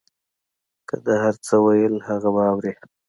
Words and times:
که 0.87 0.95
ده 1.05 1.13
هر 1.23 1.35
څه 1.45 1.55
ویل 1.65 1.95
هغه 2.07 2.29
به 2.35 2.41
اورې. 2.51 2.73